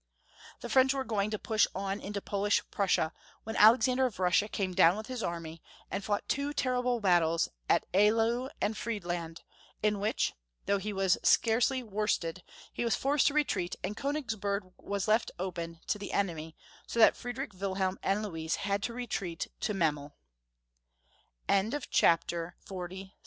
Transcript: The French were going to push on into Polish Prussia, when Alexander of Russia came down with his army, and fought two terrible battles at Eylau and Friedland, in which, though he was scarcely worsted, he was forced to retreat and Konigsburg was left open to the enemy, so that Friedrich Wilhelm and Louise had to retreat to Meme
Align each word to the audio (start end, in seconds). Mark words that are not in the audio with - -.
The 0.61 0.69
French 0.69 0.95
were 0.95 1.03
going 1.03 1.29
to 1.29 1.37
push 1.37 1.67
on 1.75 1.99
into 2.01 2.21
Polish 2.21 2.63
Prussia, 2.71 3.13
when 3.43 3.55
Alexander 3.55 4.07
of 4.07 4.17
Russia 4.17 4.47
came 4.47 4.73
down 4.73 4.97
with 4.97 5.05
his 5.05 5.21
army, 5.21 5.61
and 5.91 6.03
fought 6.03 6.27
two 6.27 6.53
terrible 6.53 6.99
battles 6.99 7.49
at 7.69 7.85
Eylau 7.93 8.49
and 8.59 8.75
Friedland, 8.75 9.43
in 9.83 9.99
which, 9.99 10.33
though 10.65 10.79
he 10.79 10.91
was 10.91 11.19
scarcely 11.21 11.83
worsted, 11.83 12.41
he 12.73 12.83
was 12.83 12.95
forced 12.95 13.27
to 13.27 13.35
retreat 13.35 13.75
and 13.83 13.95
Konigsburg 13.95 14.73
was 14.77 15.07
left 15.07 15.29
open 15.37 15.81
to 15.85 15.99
the 15.99 16.13
enemy, 16.13 16.55
so 16.87 16.97
that 16.99 17.15
Friedrich 17.15 17.53
Wilhelm 17.53 17.99
and 18.01 18.23
Louise 18.23 18.55
had 18.55 18.81
to 18.81 18.93
retreat 18.95 19.49
to 19.59 19.75
Meme 19.75 20.11